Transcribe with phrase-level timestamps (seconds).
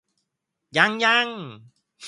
[0.77, 1.27] ยังยัง